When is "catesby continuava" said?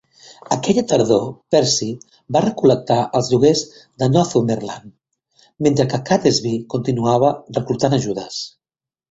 6.09-7.31